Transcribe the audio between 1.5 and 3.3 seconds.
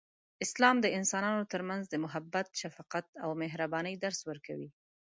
ترمنځ د محبت، شفقت، او